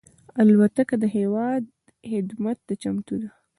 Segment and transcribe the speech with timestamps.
[0.41, 1.63] الوتکه د هېواد
[2.09, 3.29] خدمت ته چمتو ده.